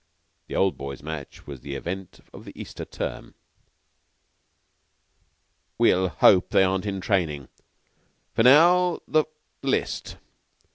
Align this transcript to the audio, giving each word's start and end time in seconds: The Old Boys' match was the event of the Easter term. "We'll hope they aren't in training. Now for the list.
The 0.47 0.55
Old 0.55 0.79
Boys' 0.79 1.03
match 1.03 1.45
was 1.45 1.61
the 1.61 1.75
event 1.75 2.21
of 2.33 2.43
the 2.43 2.59
Easter 2.59 2.85
term. 2.85 3.35
"We'll 5.77 6.09
hope 6.09 6.49
they 6.49 6.63
aren't 6.63 6.87
in 6.87 7.01
training. 7.01 7.49
Now 8.35 8.95
for 8.95 9.01
the 9.11 9.25
list. 9.61 10.15